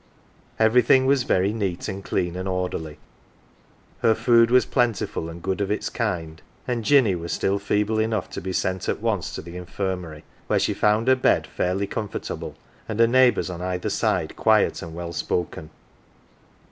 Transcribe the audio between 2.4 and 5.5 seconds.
orderly; her food was plentiful and